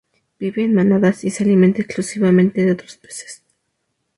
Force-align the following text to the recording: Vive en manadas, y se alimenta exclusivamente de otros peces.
Vive 0.39 0.63
en 0.63 0.73
manadas, 0.73 1.23
y 1.25 1.29
se 1.29 1.43
alimenta 1.43 1.83
exclusivamente 1.83 2.65
de 2.65 2.71
otros 2.71 2.97
peces. 2.97 3.43